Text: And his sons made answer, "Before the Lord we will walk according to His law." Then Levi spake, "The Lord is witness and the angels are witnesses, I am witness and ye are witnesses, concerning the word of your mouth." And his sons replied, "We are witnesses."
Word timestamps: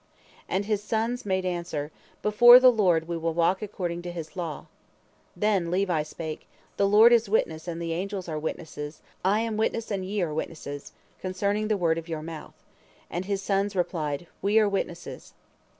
And 0.49 0.65
his 0.65 0.81
sons 0.81 1.27
made 1.27 1.45
answer, 1.45 1.91
"Before 2.23 2.59
the 2.59 2.71
Lord 2.71 3.07
we 3.07 3.15
will 3.17 3.35
walk 3.35 3.61
according 3.61 4.01
to 4.01 4.11
His 4.11 4.35
law." 4.35 4.65
Then 5.35 5.69
Levi 5.69 6.01
spake, 6.01 6.47
"The 6.77 6.87
Lord 6.87 7.13
is 7.13 7.29
witness 7.29 7.67
and 7.67 7.79
the 7.79 7.93
angels 7.93 8.27
are 8.27 8.39
witnesses, 8.39 9.01
I 9.23 9.41
am 9.41 9.57
witness 9.57 9.91
and 9.91 10.03
ye 10.03 10.23
are 10.23 10.33
witnesses, 10.33 10.91
concerning 11.19 11.67
the 11.67 11.77
word 11.77 11.99
of 11.99 12.09
your 12.09 12.23
mouth." 12.23 12.55
And 13.11 13.25
his 13.25 13.43
sons 13.43 13.75
replied, 13.75 14.25
"We 14.41 14.57
are 14.57 14.67
witnesses." 14.67 15.35